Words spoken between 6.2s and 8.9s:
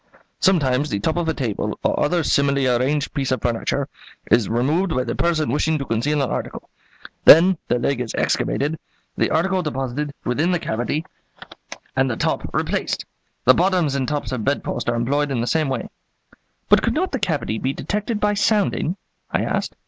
an article; then the leg is excavated,